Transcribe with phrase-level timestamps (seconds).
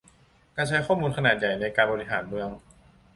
[0.55, 2.49] การใช้ข้อมูลขนาดใหญ่ในการบริหารเมือง